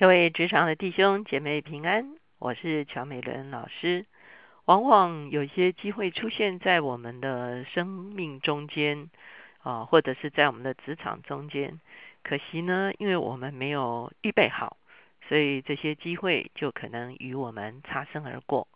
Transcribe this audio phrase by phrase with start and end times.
[0.00, 4.06] 各位职场的弟兄姐妹平安，我是乔美伦老师。
[4.64, 9.10] 往往有些机会出现在我们的生命中间
[9.62, 11.78] 啊，或者是在我们的职场中间。
[12.22, 14.78] 可惜呢，因为我们没有预备好，
[15.28, 18.68] 所以这些机会就可能与我们擦身而过。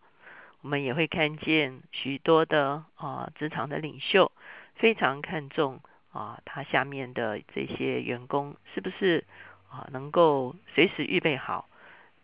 [0.61, 4.31] 我们也会看见许多的啊职场的领袖
[4.75, 5.81] 非常看重
[6.13, 9.25] 啊他下面的这些员工是不是。
[9.75, 11.69] 啊，能够随时预备好，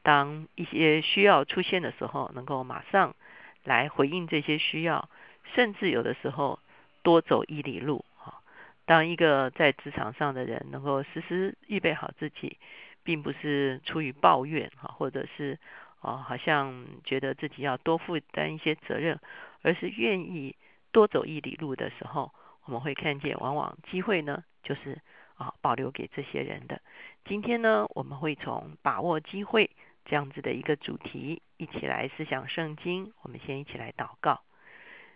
[0.05, 3.17] 当一些需要出现的时候，能够马上
[3.65, 5.09] 来回应这些需要，
[5.55, 6.61] 甚至有的时候
[7.03, 8.39] 多走一里路啊。
[8.85, 12.57] 当一个在职场上的人能够时时预备好自己，
[13.03, 15.59] 并不是出于抱怨哈，或者是
[16.01, 19.19] 啊，好像觉得自己要多负担一些责任，
[19.63, 20.55] 而是愿意
[20.93, 22.33] 多走一里路的时候，
[22.65, 25.01] 我们会看见，往往机会呢，就是
[25.41, 26.83] 啊，保留给这些人的。
[27.25, 29.71] 今天呢，我们会从把握机会
[30.05, 33.11] 这样子的一个主题，一起来思想圣经。
[33.23, 34.43] 我们先一起来祷告，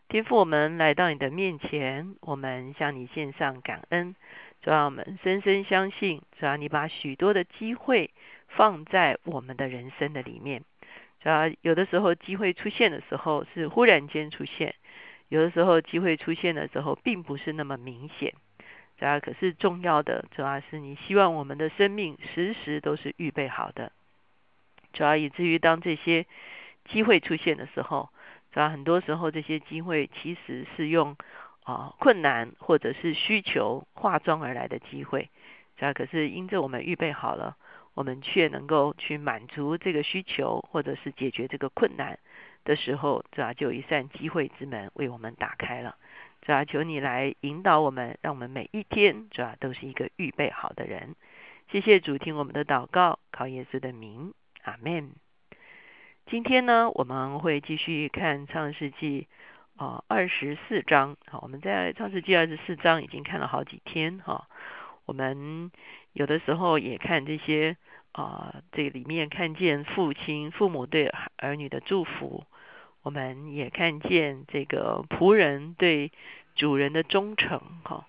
[0.09, 4.17] 天父，我们来到你的面前，我们向你献上感恩。
[4.63, 8.11] 主要我们深深相信，主要你把许多的机会
[8.49, 10.65] 放在我们的人生的里面。
[11.21, 14.75] 主要有的时候机会出现的时候是忽然间出现，
[15.29, 18.33] 有的时候机会出现的时候并不是那么明显。
[18.99, 23.93] 主要可是重要的，主要是你希望我们的生命时时都是预备好的。
[24.93, 26.27] 主要以至于当这些
[26.85, 28.11] 机会出现的时候，
[28.53, 31.17] 主要很多时候这些机会其实是用
[31.65, 35.31] 啊困难或者是需求化妆而来的机会。
[35.77, 37.57] 主要可是因着我们预备好了，
[37.95, 42.21] 我们却能够去满足这个需求或者是解决这个困难
[42.65, 45.97] 的时候，主要就有一扇机会之门为我们打开了。
[46.45, 51.17] 主要求你来引导我们，让我们每一天主要都是一个预备好的人。
[51.73, 55.13] 谢谢主听我们的祷告，靠耶稣的名，阿门。
[56.27, 59.27] 今天呢，我们会继续看创世纪
[59.77, 61.17] 啊二十四章。
[61.31, 64.47] 好，我们在创世纪二十四章已经看了好几天哈。
[65.07, 65.71] 我们
[66.13, 67.79] 有的时候也看这些
[68.13, 72.45] 啊，这里面看见父亲、父母对儿女的祝福。
[73.05, 76.11] 我们也看见这个仆人对
[76.55, 78.07] 主人的忠诚，哈。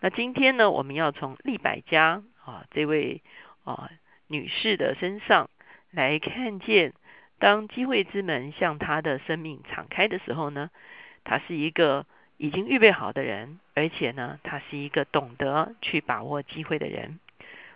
[0.00, 3.22] 那今天呢，我们要从利百家啊这位
[3.62, 3.88] 啊
[4.26, 5.48] 女士的身上
[5.92, 6.92] 来看见，
[7.38, 10.70] 当机会之门向她的生命敞开的时候呢，
[11.22, 12.04] 她是一个
[12.36, 17.20] 已经预备好的人，而且呢，她是一个懂得去把握机会的人。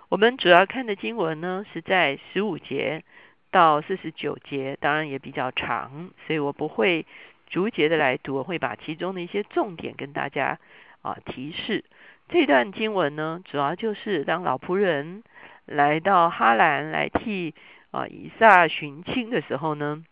[0.09, 3.05] 我们主要看的经文呢，是在十五节。
[3.51, 7.07] 到四十九节，当然也比较长，所以我不会
[7.47, 10.59] 逐节的来读，我会把其中的一些重点跟大家
[11.03, 11.85] 啊提示。
[12.29, 15.23] 这段经文呢，主要就是当老仆人
[15.65, 17.55] 来到哈兰来替
[17.93, 20.05] 啊以撒寻亲的时候呢，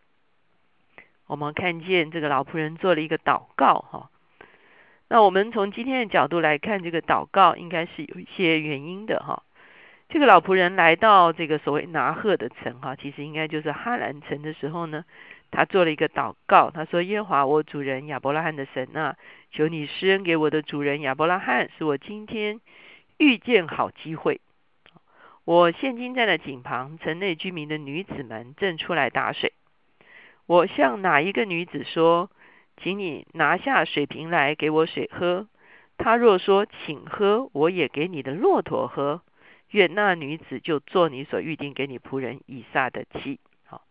[1.26, 4.10] 我们看见这个老仆人做了一个祷告哈。
[5.08, 9.42] 那我们从今天的角度来看，这个祷告应该是有一些原因的哈。
[10.08, 15.04] 这个老仆人来到这个所谓拿鹤的城哈，其实应该就是哈兰城的时候呢，
[15.50, 19.16] 他做了一个祷告，他说：“耶华我主人亚伯拉罕的神啊，
[19.50, 22.60] 求你施恩给我的主人亚伯拉罕，使我今天
[23.18, 24.40] 遇见好机会。
[25.44, 29.52] 我现今站在井旁，城内居民的女子们正出来打水。
[30.46, 32.30] 我向哪一个女子说，
[32.76, 35.48] 请你拿下水瓶来给我水喝？
[35.98, 39.22] 她若说请喝，我也给你的骆驼喝。”
[39.74, 43.40] 愿那女子就做你所预定给你仆人以撒的妻。
[43.66, 43.82] 好，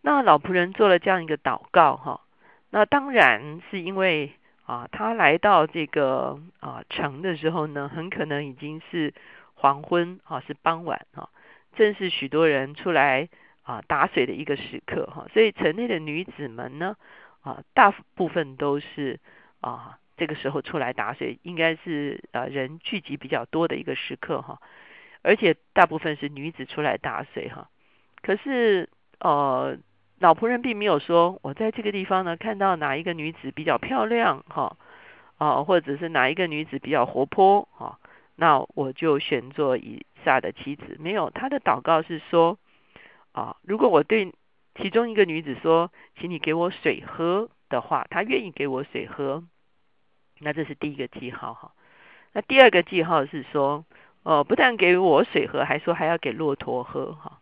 [0.00, 2.22] 那老仆人做了这样一个祷告哈。
[2.70, 4.32] 那当然是因为
[4.66, 9.14] 啊，他来到这个啊城的时候呢，很可能已经是
[9.54, 11.28] 黄昏啊，是傍晚啊，
[11.76, 13.28] 正是许多人出来
[13.62, 15.28] 啊打水的一个时刻哈。
[15.32, 16.96] 所以城内的女子们呢
[17.42, 19.20] 啊，大部分都是
[19.60, 24.60] 啊这个时候出来打水，应该是啊人聚集比较多的一个时刻哈。
[25.22, 27.68] 而且大部分是女子出来打水哈，
[28.22, 28.88] 可是
[29.18, 29.76] 呃
[30.20, 34.76] 老仆人并没有说，我在这个地方呢看到哪一个女子比较漂亮哈
[35.36, 37.98] 啊，或者是哪一个女子比较活泼哈，
[38.36, 40.96] 那我就选做以撒的妻子。
[41.00, 42.56] 没有，他的祷告是说
[43.32, 44.32] 啊，如果我对
[44.76, 49.44] 其中一个女子说，请你给我水喝的话，她愿意给我水喝，
[50.38, 51.72] 那这是第一个记号哈。
[52.32, 53.84] 那第二个记号是说。
[54.28, 57.38] 哦，不但给我水喝，还说还要给骆驼喝哈。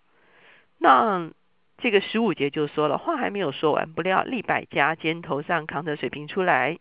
[0.79, 1.33] 那
[1.79, 6.79] 这个十五节就说了，话还没有说完，不料利百加肩头上扛着水瓶出来。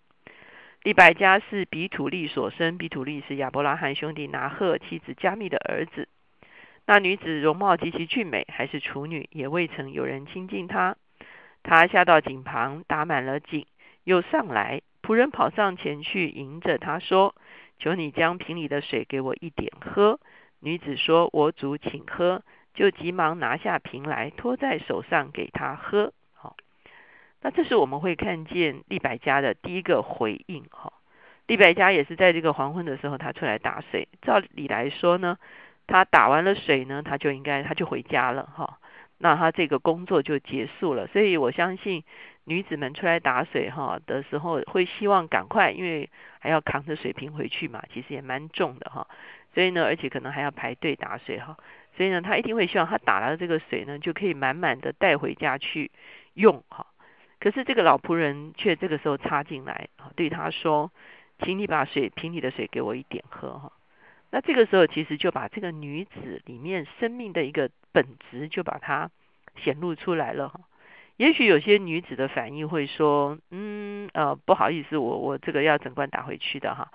[0.84, 6.07] 利百加是比土利所生，比土利是亚伯拉罕兄弟拿赫妻子加密的儿子。
[6.86, 10.96] 那女子容貌极其俊美，还是处女，也未曾有人亲近她。
[11.63, 13.66] 她下到井旁，打满了井，
[14.04, 14.84] 又上来。
[15.02, 17.34] 仆人跑上前去迎着她说
[17.80, 20.19] ：“求你将瓶里的水给我一点喝。”
[20.62, 22.44] 女子说：“我主，请喝。”
[22.74, 26.12] 就急忙拿下瓶来，托在手上给他喝。
[26.33, 26.57] 好，
[27.42, 30.66] 那这是我们会看见利百家的第一个回应。
[30.72, 30.92] 哈，
[31.48, 34.10] 利百家也是在这个黄昏的时候，他出来打水。
[34.21, 35.38] 照理来说呢，
[35.88, 38.44] 他打完了水呢，他就应该他就回家了。
[38.54, 38.80] 哈，
[39.19, 41.07] 那他这个工作就结束了。
[41.07, 42.04] 所以我相信。
[42.45, 46.09] 女子们出来打水哈的时候，会希望赶快，因为
[46.39, 49.07] 还要扛着水瓶回去嘛，其实也蛮重的哈。
[49.53, 51.57] 所以呢，而且可能还要排队打水哈。
[51.97, 55.92] 所以呢，他一定会希望他打了这个水呢，就可以满满的带回家去
[56.33, 56.86] 用哈。
[57.39, 60.92] 可是这个老仆人却这个时候插进来，对他说
[61.44, 63.71] ：“请你把水瓶里的水给我一点喝哈。”
[64.31, 69.09] 那这个时候其实就把这个女子里面生命的一个本质就把它
[69.56, 70.59] 显露出来了哈。
[71.17, 76.91] 也许有些女子的反应会说：“嗯，呃，不好意思，我我这个要整罐打回去的哈。”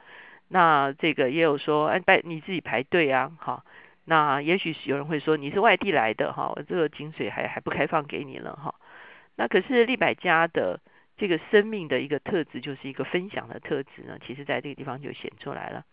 [0.49, 3.65] 那这个也有说：“哎，拜你自己排队啊，哈。”
[4.05, 8.75] 那也许有人会说：“你是外地来的哈，我这个井水还还不开放给你了哈。”
[9.37, 10.81] 那可是利百家的
[11.17, 14.19] 这个生命的一个特质，就是一个分享的特质呢。
[14.27, 15.85] 其实在这个地方就显出来了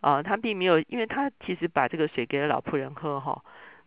[0.00, 3.42] 啊，他并没有，因为他其实把这个水给了老仆人喝哈，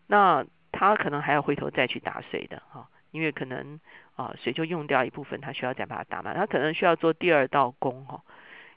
[0.07, 2.89] 那他可能还要回头再去打水的哈。
[3.11, 3.79] 因为可能
[4.15, 8.21] 啊水就用掉一部分，他需要再把它打满，他可能需要做第二道工哈。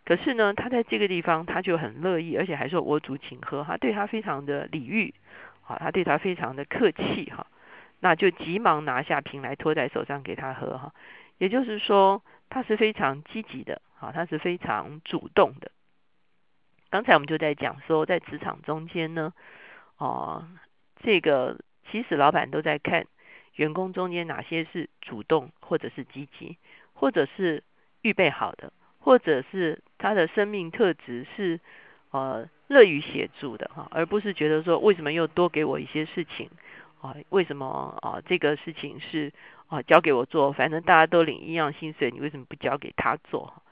[0.05, 5.15] 可是呢，他在这个地方他就很乐意，而且还说我主请喝，他对他非常的礼遇，
[5.61, 7.47] 好，他对他非常的客气哈。
[8.01, 10.93] 那就急忙拿下瓶来托在手上给他喝哈。
[11.39, 15.71] 也就是说，他是非常积极的，好，他是非常主动的。
[16.91, 19.33] 刚才我们就在讲说，在职场中间呢，
[19.99, 20.49] 哦，
[21.05, 23.07] 这个其实老板都在看。
[23.57, 26.57] 员工中间哪些是主动或者是积极，
[26.95, 27.63] 或者是
[28.01, 31.61] 预备好的，或者是他的生命特质是
[32.11, 36.49] 呃乐于协助的哈，而不是觉得说为什么又多给我一些事情
[37.03, 37.15] 啊？
[37.29, 39.33] 为什么啊这个事情是
[39.67, 40.53] 啊交给我做？
[40.53, 43.63] 反正大家都领一样薪水，你为什么不交给他做？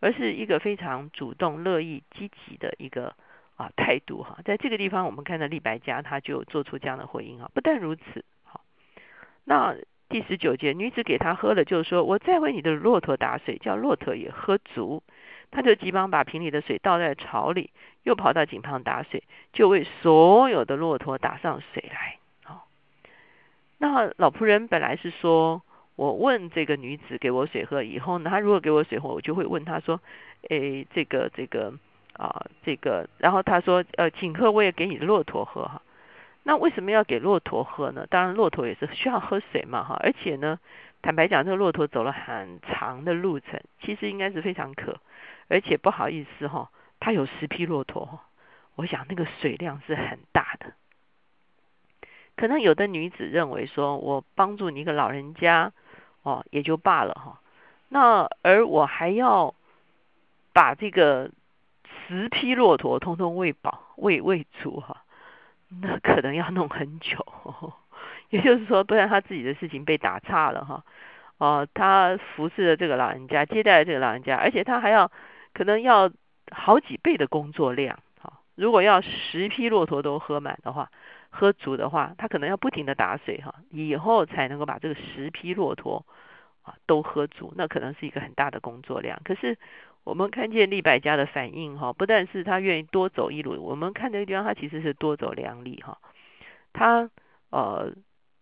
[0.00, 3.14] 而是一个非常主动、乐意、积极的一个
[3.56, 4.38] 啊态度哈。
[4.44, 7.50] 在这个地方，我们看到李白家他就做出这样的回应啊。
[7.54, 8.24] 不但如此。
[9.50, 9.74] 那
[10.08, 15.02] 第十九节，女子给他喝了，就是说：“我再为你的骆驼打水，叫骆驼也喝足。”
[15.50, 17.70] 他就急忙把瓶里的水倒在槽里，
[18.04, 22.18] 又跑到井旁打水，就为所有的骆驼打上水来。
[22.44, 22.68] 好，
[23.78, 25.60] 那老仆人本来是说
[25.98, 30.00] ：“我问这个女子给我水喝以后呢，他如果给我水喝，我就会问他说
[30.48, 31.74] ：‘诶，这个这个
[32.12, 35.82] 啊，这个。’然后他说：‘呃，请喝，我也给你的骆驼喝哈。’”
[36.42, 38.06] 那为什么要给骆驼喝呢？
[38.08, 39.98] 当然，骆驼也是需要喝水嘛，哈。
[40.02, 40.58] 而且呢，
[41.02, 44.98] 坦白讲，这个骆驼走了很长的路程，其实应该是非常渴。
[45.48, 48.20] 而且不好意思哈，它有十匹骆驼，
[48.76, 50.72] 我想那个水量是很大的。
[52.36, 55.72] 可能有的女子认为说，我帮助你一个老人家
[56.22, 57.40] 哦，也就罢了哈。
[57.90, 59.54] 那而我还要
[60.54, 61.30] 把这个
[62.08, 65.04] 十匹骆驼通通喂饱、喂喂足哈。
[65.80, 67.24] 那可能要弄很久，
[68.30, 70.84] 也就是说，不然他自己的事情被打岔了哈。
[71.38, 75.10] 哦，他服侍了这个老人家，接待了这个老人家，而且他还要
[75.54, 76.10] 可能要
[76.50, 78.00] 好几倍的工作量。
[78.20, 80.90] 哈，如果要十匹骆驼都喝满的话，
[81.30, 86.04] 喝足的话，他可能要不停的打水哈，以后才能够把这个十匹骆驼
[86.62, 89.20] 啊都喝足，那可能是一个很大的工作量。
[89.24, 89.56] 可是。
[90.02, 95.98] 我们看见利百家的反应哈，不但是他愿意多走一路，我们看这个地方他其实是多走两里哈，
[96.72, 97.10] 他
[97.50, 97.92] 呃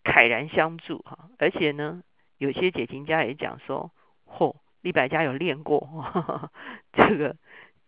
[0.05, 2.03] 慨然相助哈，而且呢，
[2.39, 3.91] 有些解经家也讲说，
[4.27, 6.51] 嚯，利百家有练过，
[6.95, 7.37] 这个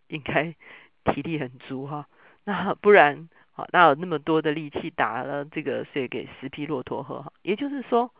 [0.08, 0.54] 应该
[1.04, 2.06] 体力很足哈，
[2.44, 7.32] 那不然好，哪有那么多的力气打了这个水给十匹骆驼喝哈？
[7.42, 8.12] 也就是说，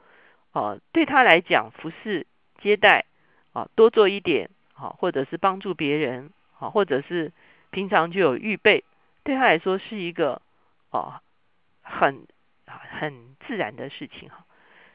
[0.52, 2.26] 哦，对他来讲，服侍
[2.62, 3.06] 接待
[3.52, 4.48] 啊，多做一点。
[4.80, 7.32] 好，或者是帮助别人，好，或者是
[7.70, 8.82] 平常就有预备，
[9.22, 10.40] 对他来说是一个
[10.90, 11.20] 哦
[11.82, 12.26] 很
[12.64, 14.46] 很自然的事情哈。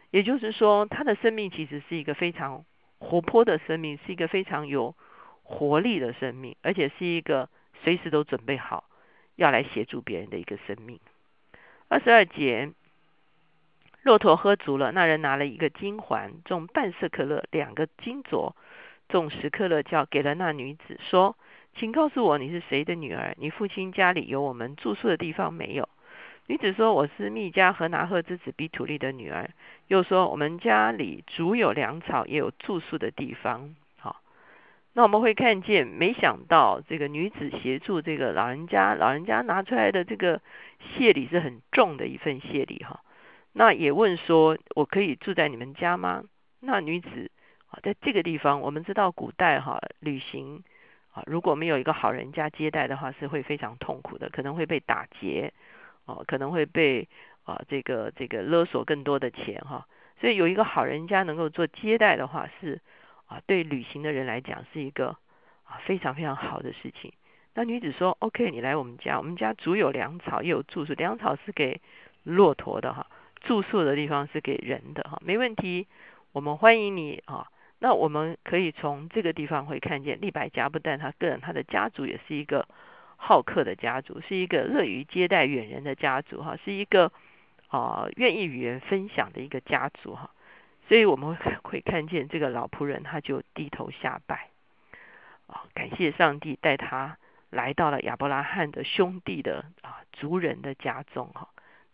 [0.10, 2.66] 也就是说，他的生命其实是一个非常
[2.98, 4.96] 活泼的生命，是一个非常有
[5.44, 7.48] 活力的生命，而且是一个
[7.84, 8.86] 随时都准备好
[9.36, 11.00] 要来协助别人的一个生命。
[11.90, 12.72] 二十二节，
[14.02, 18.54] 骆驼喝足了，那人拿了一个金环，重半色可乐，两个金镯。
[19.08, 21.38] 众十克勒教给了那女子说
[21.78, 23.36] ：“请告诉我你是谁的女儿？
[23.40, 25.88] 你父亲家里有我们住宿的地方没有？”
[26.48, 29.50] 女子说：“我是密加和拿赫之子比土利的女儿。”
[29.88, 34.22] 又说：“我们家里足有粮草，也有住宿的地方。”好，
[34.94, 40.40] 那我们会看见，没想到这个女子协助这个老人家，老人家拿出来的这个
[40.80, 43.02] 谢礼是很重的一份谢礼哈。
[43.54, 46.24] 那也问说：“我可以住在你们家吗？”
[46.62, 47.32] 那女子
[47.84, 50.64] 在这个地方，我们知道古代哈旅行
[51.14, 55.54] 啊，如果没有一个好人家接待的话，是会非常痛苦的，可能会被打劫。
[56.08, 57.08] 哦，可能会被
[57.46, 59.88] 啊这个这个勒索更多的钱哈，
[60.22, 62.80] 所以有一个好人家能够做接待的话，是
[63.26, 65.18] 啊对旅行的人来讲是一个
[65.64, 67.12] 啊非常非常好的事情。
[67.56, 70.94] 那女子说：“OK，你来我们家，我们家足有粮草，也有住宿。
[70.94, 71.82] 粮草是给
[72.22, 73.08] 骆驼的哈，
[73.42, 75.88] 住宿的地方是给人的哈，没问题，
[76.34, 77.48] 我们欢迎你啊。
[77.80, 82.68] 那我们可以从这个地方会看见利百加不但他个人，他的家族也是一个。”
[83.18, 87.12] 好客的家族是一个乐于接待远人的家族哈，是一个
[87.70, 90.30] 啊愿意与人分享的一个家族哈，
[90.90, 94.50] 所以我们会看见这个老仆人他就低头下拜
[95.48, 97.18] 啊，感谢上帝带他
[97.50, 101.48] 来到了亚伯拉罕的兄弟的啊族人的家中哈，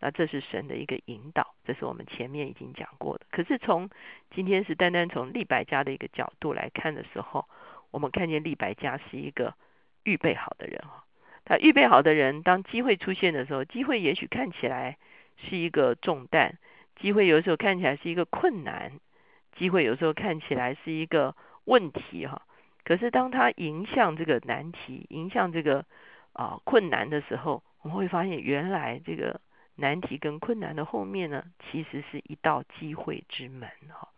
[0.04, 3.26] 那这是神的一个引导，这是我们前面已经讲过的。
[3.30, 3.88] 可是从
[4.34, 7.48] 今天是单单从利百家的一个角度来看的时候，
[7.92, 9.54] 我们看见利百家是一个
[10.02, 11.04] 预备好的人哈。
[11.44, 14.98] 他预备好的人，当机会出现的时候，机会也许看起来
[15.36, 16.58] 是一个重担，
[16.96, 18.98] 机会有时候看起来是一个困难，
[19.56, 22.42] 机会有时候看起来是一个问题哈。
[22.82, 25.84] 可是当他迎向这个难题，迎向这个
[26.32, 29.40] 啊困难的时候，我们会发现，原来这个
[29.76, 34.08] 难题跟困难的后面呢，其实是一道机会之门哈。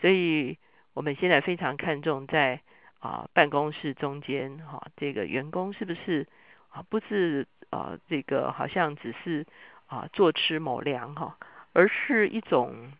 [0.00, 0.58] 所以
[0.92, 2.60] 我们现在非常看重在。
[3.00, 6.26] 啊，办公室中间哈，这个员工是不是
[6.70, 6.82] 啊？
[6.88, 9.44] 不是啊，这个好像只是
[9.84, 11.36] 啊坐吃某粮哈，
[11.74, 12.94] 而是一种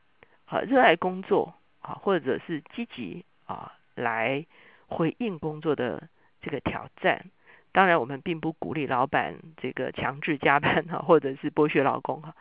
[0.44, 4.44] 啊热爱工作啊，或者是积极啊来
[4.88, 6.06] 回应工作的
[6.42, 7.30] 这个挑战。
[7.74, 12.36] 当然，我们并不鼓励老板这个强制加班哈，或者是剥削劳工哈。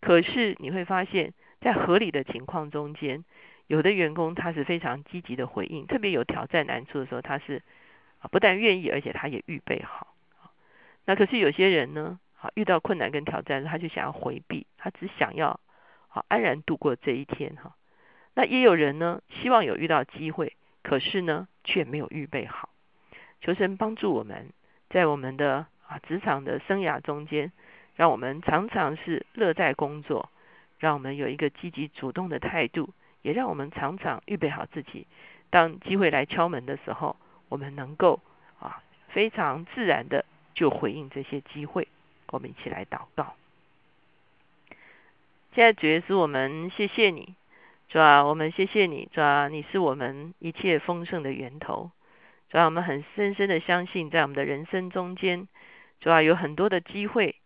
[0.00, 3.24] 可是你会发现在合理的情况中间。
[3.66, 7.64] 有的员工他是非常积极的回应，特别有挑战难处的时候，他是
[8.20, 10.14] 啊不但愿意，而且他也预备好。
[11.04, 15.58] 那可是有些人呢，啊遇到困难跟挑战，他就想要回避，他只想要
[16.06, 17.74] 好安然度过这一天哈。
[18.34, 20.52] 那也有人呢，希望有遇到机会，
[20.84, 22.68] 可是呢却没有预备好。
[23.40, 24.52] 求神帮助我们
[24.90, 27.52] 在我们的啊职场的生涯中间，
[27.94, 30.30] 让我们常常是乐在工作，
[30.78, 32.90] 让我们有一个积极主动的态度。
[33.22, 35.04] 也让我们常常预备好自己，
[35.50, 37.16] 当机会来敲门的时候，
[37.48, 38.20] 我们能够
[38.60, 40.24] 啊非常自然的
[40.54, 41.88] 就回应这些机会。
[42.28, 43.34] 我们一起来祷告。
[45.56, 47.34] 现在主耶稣，我们谢谢你，
[47.88, 51.90] 主啊，我们谢谢你，主啊，你是我们一切丰盛的源头。
[52.56, 55.46] 让，我们很深深的相信，在我们的人生中间，
[56.00, 57.36] 主要，有很多的机会，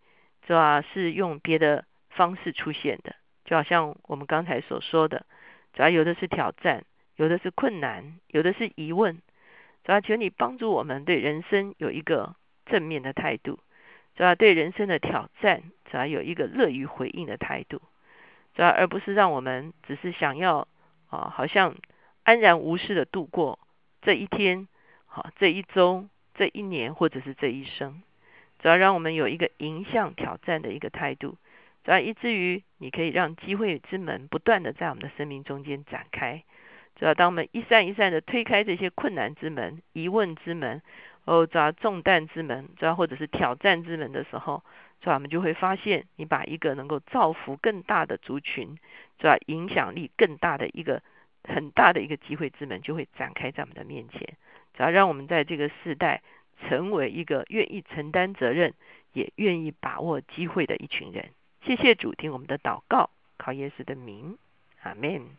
[0.46, 5.26] 主要，是用别的方式出现的，就好像我们刚才所说的。
[5.72, 6.84] 主要有的是挑战，
[7.16, 9.20] 有的是困难，有的是疑问。
[9.82, 12.36] 主要求你帮助我们对人生有一个
[12.66, 13.58] 正面的态度，
[14.14, 17.82] 主要对人生的挑战，主要有一个乐于回应的态度。
[18.54, 20.68] 主要而不是让我们只是想要
[21.08, 21.74] 啊，好像
[22.22, 23.58] 安然无事的度过
[24.02, 24.68] 这一天，
[25.12, 28.00] 好这一周、这一年或者是这一生。
[28.60, 31.36] 主要让我们有一个迎向挑战的一个态度。
[31.82, 36.44] 主要以至于你可以让机会之门不断的在我们的生命中间展开。
[36.94, 40.80] 主要当我们一扇一扇的推开这些困难之门、疑问之门、
[41.24, 44.62] 哦，主要重担之门，主要或者是挑战之门的时候，
[45.00, 48.78] 主要我们就会发现，你把一个能够造福更大的族群，
[49.18, 51.02] 主要影响力更大的一个
[51.42, 54.36] 很大的一个机会之门就会展开在我们的面前。
[54.74, 56.22] 只要让我们在这个世代
[56.60, 58.74] 成为一个愿意承担责任、
[59.12, 61.30] 也愿意把握机会的一群人。
[61.62, 64.38] 谢谢主听我们的祷告，靠耶稣的名，
[64.82, 65.36] 阿门。